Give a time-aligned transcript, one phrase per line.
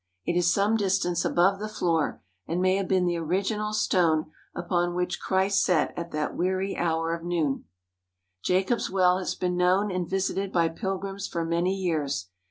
[0.25, 4.95] It is some distance above the floor and may have been the original stone upon
[4.95, 7.65] which Christ sat at that weary hour of noon.
[8.43, 12.29] Jacob's Well has been known and visited by pilgrims for many years.